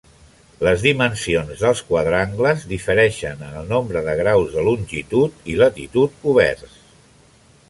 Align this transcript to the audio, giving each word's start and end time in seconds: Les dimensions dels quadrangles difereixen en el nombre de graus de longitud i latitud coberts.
Les 0.67 0.85
dimensions 0.85 1.59
dels 1.65 1.81
quadrangles 1.89 2.65
difereixen 2.73 3.45
en 3.49 3.61
el 3.61 3.69
nombre 3.75 4.03
de 4.11 4.17
graus 4.23 4.51
de 4.57 4.65
longitud 4.73 5.49
i 5.55 5.61
latitud 5.65 6.21
coberts. 6.27 6.83